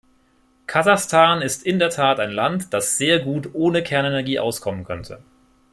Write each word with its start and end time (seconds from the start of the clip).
Kasachstan 0.65 1.43
ist 1.43 1.61
in 1.63 1.77
der 1.77 1.91
Tat 1.91 2.19
ein 2.19 2.31
Land, 2.31 2.73
das 2.73 2.97
sehr 2.97 3.19
gut 3.19 3.51
ohne 3.53 3.83
Kernenergie 3.83 4.39
auskommen 4.39 4.83
könnte. 4.83 5.21